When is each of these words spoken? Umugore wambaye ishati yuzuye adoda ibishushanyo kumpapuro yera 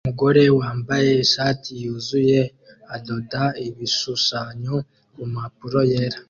Umugore 0.05 0.43
wambaye 0.59 1.11
ishati 1.25 1.69
yuzuye 1.83 2.39
adoda 2.95 3.43
ibishushanyo 3.67 4.75
kumpapuro 5.13 5.79
yera 5.91 6.19